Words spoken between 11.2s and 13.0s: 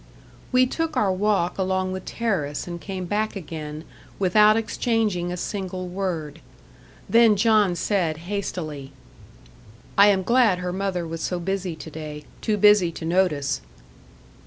so busy to day too busy